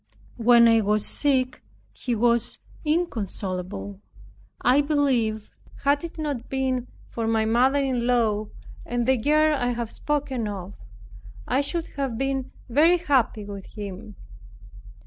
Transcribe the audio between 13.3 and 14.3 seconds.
with him.